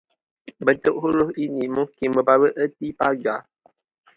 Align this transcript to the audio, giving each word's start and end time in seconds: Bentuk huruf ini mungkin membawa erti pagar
Bentuk 0.65 0.95
huruf 1.01 1.29
ini 1.45 1.65
mungkin 1.75 2.09
membawa 2.15 2.49
erti 2.63 2.87
pagar 2.99 3.41